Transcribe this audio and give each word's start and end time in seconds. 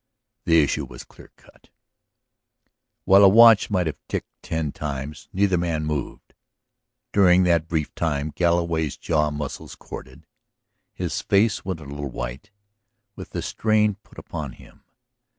The 0.45 0.63
issue 0.63 0.85
was 0.85 1.03
clear 1.03 1.31
cut. 1.35 1.69
While 3.05 3.23
a 3.23 3.29
watch 3.29 3.69
might 3.69 3.85
have 3.85 3.99
ticked 4.07 4.31
ten 4.41 4.71
times 4.71 5.29
neither 5.31 5.59
man 5.59 5.85
moved. 5.85 6.33
During 7.13 7.43
that 7.43 7.67
brief 7.67 7.93
time 7.93 8.31
Galloway's 8.35 8.97
jaw 8.97 9.29
muscles 9.29 9.75
corded, 9.75 10.25
his 10.91 11.21
face 11.21 11.63
went 11.63 11.81
a 11.81 11.85
little 11.85 12.09
white 12.09 12.49
with 13.15 13.29
the 13.29 13.43
strain 13.43 13.93
put 13.93 14.17
upon 14.17 14.53
him. 14.53 14.83